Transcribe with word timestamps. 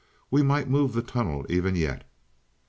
We 0.31 0.41
might 0.41 0.67
move 0.67 0.93
the 0.93 1.03
tunnel 1.03 1.45
even 1.47 1.75
yet." 1.75 2.09